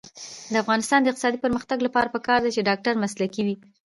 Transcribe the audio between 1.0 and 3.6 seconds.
د اقتصادي پرمختګ لپاره پکار ده چې ډاکټر مسلکي وي.